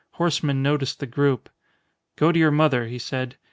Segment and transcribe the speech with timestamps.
[0.13, 1.47] Horsemen noticed the group.
[2.15, 3.35] "Go to your mother," he said.